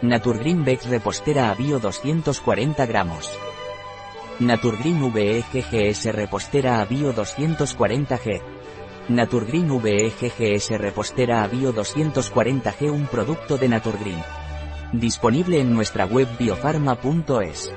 [0.00, 3.28] Naturgreen Vex repostera a bio 240 gramos.
[4.38, 8.40] Naturgreen VEGGS repostera a bio 240G.
[9.08, 14.22] Naturgreen VEGGS repostera a bio 240G un producto de Naturgreen.
[14.92, 17.72] Disponible en nuestra web biofarma.es.